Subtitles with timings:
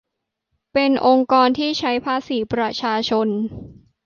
[0.73, 3.27] เป็นองค์กรที่ใช้ภาษีประชาชน